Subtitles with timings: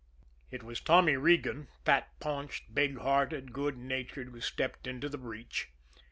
[0.49, 5.69] It was Tommy Regan, fat paunched, big hearted, good natured, who stepped into the breach.